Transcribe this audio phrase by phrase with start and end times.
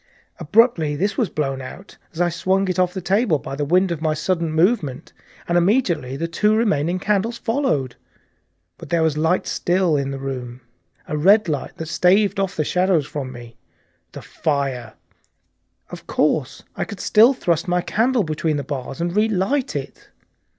[0.39, 3.91] Abruptly this was blown out as I swung it off the table by the wind
[3.91, 5.13] of my sudden movement,
[5.47, 7.95] and immediately the two remaining candles followed.
[8.79, 10.61] But there was light still in the room,
[11.07, 13.57] a red light, that streamed across the ceiling and staved off the shadows from me.
[14.13, 14.93] The fire!
[15.91, 20.09] Of course I could still thrust my candle between the bars and relight it.